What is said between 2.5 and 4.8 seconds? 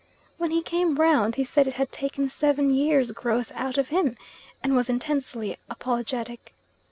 years' growth out of him, and